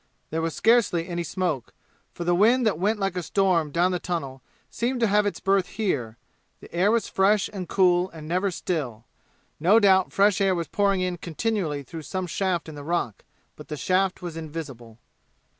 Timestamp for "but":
13.55-13.67